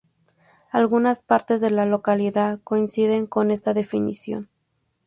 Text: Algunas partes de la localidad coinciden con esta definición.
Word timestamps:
Algunas 0.71 1.21
partes 1.21 1.61
de 1.61 1.69
la 1.69 1.85
localidad 1.85 2.59
coinciden 2.63 3.27
con 3.27 3.51
esta 3.51 3.75
definición. 3.75 4.49